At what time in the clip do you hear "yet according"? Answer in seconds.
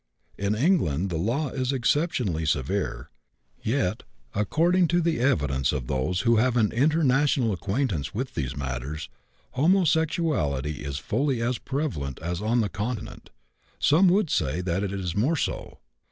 3.61-4.87